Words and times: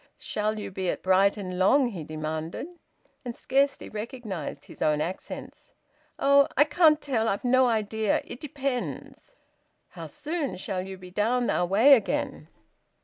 "Shall 0.17 0.57
you 0.57 0.71
be 0.71 0.89
at 0.89 1.03
Brighton 1.03 1.59
long?" 1.59 1.89
he 1.89 2.03
demanded, 2.03 2.65
and 3.23 3.35
scarcely 3.35 3.87
recognised 3.87 4.65
his 4.65 4.81
own 4.81 4.99
accents. 4.99 5.75
"Oh! 6.17 6.47
I 6.57 6.63
can't 6.63 6.99
tell! 6.99 7.27
I've 7.27 7.45
no 7.45 7.67
idea. 7.67 8.23
It 8.25 8.39
depends." 8.39 9.35
"How 9.89 10.07
soon 10.07 10.57
shall 10.57 10.81
you 10.81 10.97
be 10.97 11.11
down 11.11 11.51
our 11.51 11.67
way 11.67 11.93
again?" 11.93 12.47